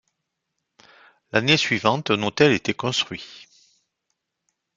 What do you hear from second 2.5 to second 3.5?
était construit.